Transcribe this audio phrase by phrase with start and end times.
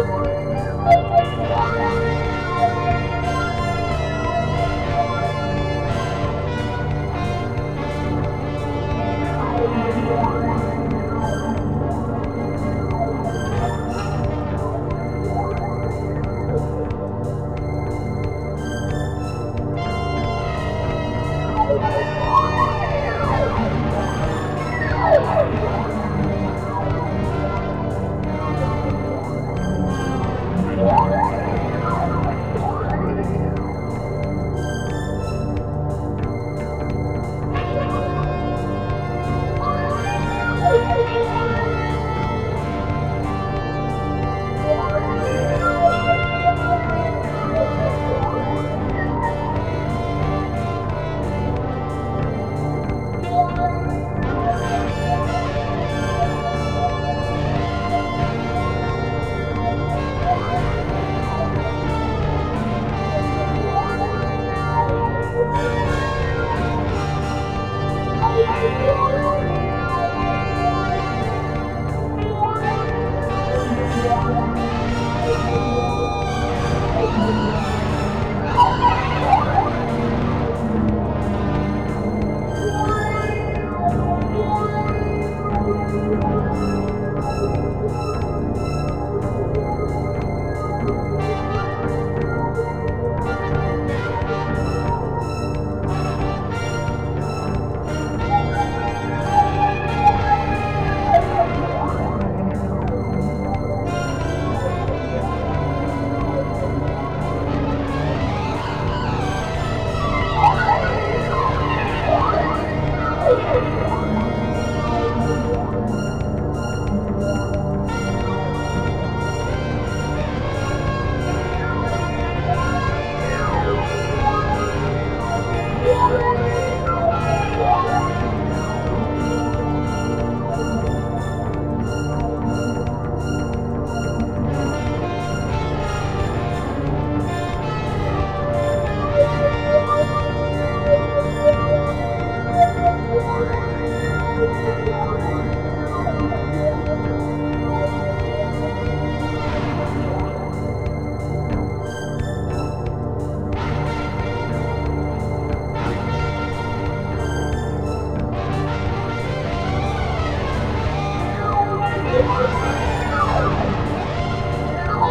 [0.00, 0.27] Oh,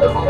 [0.07, 0.21] 的吗？